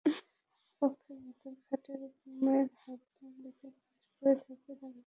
কক্ষের 0.81 1.17
ভেতরে 1.25 1.55
খাটের 1.65 1.99
ওপর 2.07 2.29
মায়ের 2.39 2.69
হাত-পা 2.77 3.25
বাঁধা 3.35 3.67
লাশ 3.67 3.79
পড়ে 4.23 4.35
থাকতে 4.37 4.71
দেখা 4.71 4.87
যায়। 4.87 4.99